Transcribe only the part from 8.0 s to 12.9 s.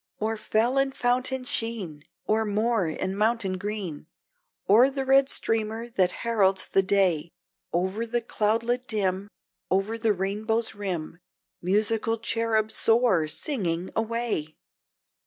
the cloudlet dim, Over the rainbow's rim, Musical cherub,